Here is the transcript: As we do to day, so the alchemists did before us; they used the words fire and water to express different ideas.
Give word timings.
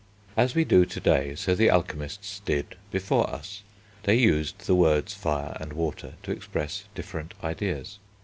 As 0.35 0.55
we 0.55 0.65
do 0.65 0.83
to 0.83 0.99
day, 0.99 1.35
so 1.35 1.53
the 1.53 1.69
alchemists 1.69 2.39
did 2.39 2.75
before 2.89 3.29
us; 3.29 3.61
they 4.01 4.15
used 4.15 4.65
the 4.65 4.73
words 4.73 5.13
fire 5.13 5.55
and 5.59 5.73
water 5.73 6.15
to 6.23 6.31
express 6.31 6.85
different 6.95 7.35
ideas. 7.43 7.99